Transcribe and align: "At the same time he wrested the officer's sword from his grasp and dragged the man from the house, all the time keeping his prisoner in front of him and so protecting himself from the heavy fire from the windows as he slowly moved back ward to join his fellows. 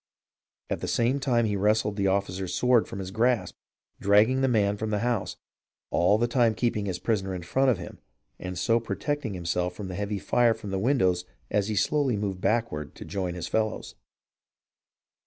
"At 0.71 0.79
the 0.81 0.87
same 0.87 1.19
time 1.19 1.45
he 1.45 1.55
wrested 1.55 1.95
the 1.95 2.07
officer's 2.07 2.55
sword 2.55 2.87
from 2.87 2.97
his 2.97 3.11
grasp 3.11 3.55
and 3.99 4.03
dragged 4.03 4.41
the 4.41 4.47
man 4.47 4.75
from 4.75 4.89
the 4.89 5.01
house, 5.05 5.37
all 5.91 6.17
the 6.17 6.27
time 6.27 6.55
keeping 6.55 6.87
his 6.87 6.97
prisoner 6.97 7.35
in 7.35 7.43
front 7.43 7.69
of 7.69 7.77
him 7.77 7.99
and 8.39 8.57
so 8.57 8.79
protecting 8.79 9.35
himself 9.35 9.75
from 9.75 9.89
the 9.89 9.95
heavy 9.95 10.17
fire 10.17 10.55
from 10.55 10.71
the 10.71 10.79
windows 10.79 11.23
as 11.51 11.67
he 11.67 11.75
slowly 11.75 12.17
moved 12.17 12.41
back 12.41 12.71
ward 12.71 12.95
to 12.95 13.05
join 13.05 13.35
his 13.35 13.47
fellows. 13.47 13.93